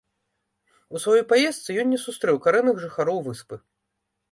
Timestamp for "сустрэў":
2.05-2.41